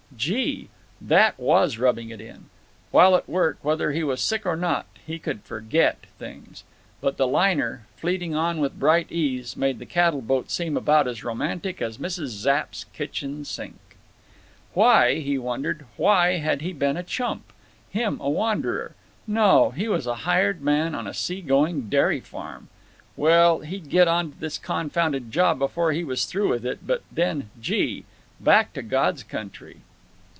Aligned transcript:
Gee! 0.17 0.67
That 1.01 1.39
was 1.39 1.77
rubbing 1.79 2.09
it 2.09 2.19
in! 2.21 2.45
While 2.91 3.15
at 3.15 3.27
work, 3.29 3.57
whether 3.63 3.91
he 3.93 4.03
was 4.03 4.21
sick 4.21 4.45
or 4.45 4.55
not, 4.57 4.85
he 5.07 5.17
could 5.17 5.41
forget—things. 5.43 6.63
But 6.99 7.15
the 7.17 7.25
liner, 7.25 7.87
fleeting 7.95 8.35
on 8.35 8.59
with 8.59 8.77
bright 8.77 9.09
ease, 9.11 9.55
made 9.57 9.79
the 9.79 9.85
cattle 9.87 10.21
boat 10.21 10.51
seem 10.51 10.75
about 10.77 11.07
as 11.07 11.23
romantic 11.23 11.81
as 11.81 11.97
Mrs. 11.97 12.27
Zapp's 12.27 12.83
kitchen 12.93 13.45
sink. 13.45 13.79
Why, 14.75 15.15
he 15.15 15.37
wondered—"why 15.39 16.33
had 16.37 16.61
he 16.61 16.71
been 16.73 16.97
a 16.97 17.03
chump? 17.03 17.51
Him 17.89 18.19
a 18.21 18.29
wanderer? 18.29 18.93
No; 19.25 19.71
he 19.71 19.87
was 19.87 20.05
a 20.05 20.15
hired 20.27 20.61
man 20.61 20.93
on 20.93 21.07
a 21.07 21.13
sea 21.15 21.41
going 21.41 21.87
dairy 21.89 22.19
farm. 22.19 22.67
Well, 23.15 23.59
he'd 23.61 23.89
get 23.89 24.07
onto 24.09 24.37
this 24.39 24.57
confounded 24.59 25.31
job 25.31 25.57
before 25.57 25.93
he 25.93 26.03
was 26.03 26.25
through 26.25 26.49
with 26.49 26.65
it, 26.65 26.85
but 26.85 27.01
then—gee! 27.11 28.03
back 28.41 28.73
to 28.73 28.83
God's 28.83 29.23
Country!" 29.23 29.77